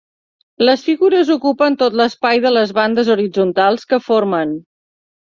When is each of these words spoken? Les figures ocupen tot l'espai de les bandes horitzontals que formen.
Les 0.67 0.85
figures 0.85 1.27
ocupen 1.35 1.77
tot 1.81 1.97
l'espai 2.01 2.41
de 2.45 2.53
les 2.55 2.73
bandes 2.79 3.13
horitzontals 3.17 3.87
que 3.93 4.01
formen. 4.07 4.57